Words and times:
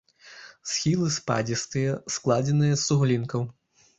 Схілы 0.69 1.09
спадзістыя, 1.17 1.91
складзеныя 2.15 2.73
з 2.79 2.81
суглінкаў. 2.87 3.47